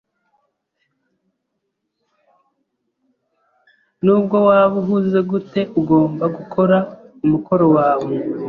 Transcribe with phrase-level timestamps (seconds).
[4.03, 6.77] Nubwo waba uhuze gute, ugomba gukora
[7.25, 8.13] umukoro wawe.